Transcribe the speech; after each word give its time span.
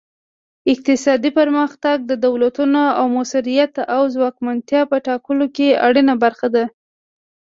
اقتصادي 0.73 1.31
پرمختګ 1.39 1.97
د 2.05 2.11
دولتونو 2.25 2.81
د 2.91 2.95
موثریت 3.13 3.73
او 3.95 4.01
ځواکمنتیا 4.13 4.81
په 4.91 4.97
ټاکلو 5.07 5.45
کې 5.55 5.67
اړینه 5.87 6.13
برخه 6.23 6.47
ده 6.55 6.65